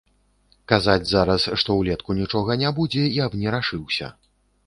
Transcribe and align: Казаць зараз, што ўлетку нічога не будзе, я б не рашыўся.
Казаць 0.71 1.09
зараз, 1.09 1.45
што 1.63 1.75
ўлетку 1.81 2.17
нічога 2.21 2.57
не 2.63 2.71
будзе, 2.79 3.05
я 3.23 3.27
б 3.35 3.41
не 3.45 3.49
рашыўся. 3.57 4.13